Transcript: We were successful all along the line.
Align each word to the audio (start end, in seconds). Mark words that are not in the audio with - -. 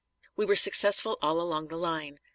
We 0.35 0.45
were 0.45 0.55
successful 0.55 1.19
all 1.21 1.39
along 1.39 1.67
the 1.67 1.77
line. 1.77 2.17